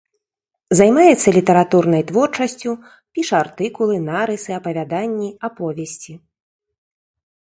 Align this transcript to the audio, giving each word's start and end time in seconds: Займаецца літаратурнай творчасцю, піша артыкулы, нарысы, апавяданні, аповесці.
Займаецца 0.79 1.33
літаратурнай 1.37 2.03
творчасцю, 2.11 2.71
піша 3.17 3.35
артыкулы, 3.45 3.95
нарысы, 4.07 4.51
апавяданні, 4.59 5.29
аповесці. 5.49 6.13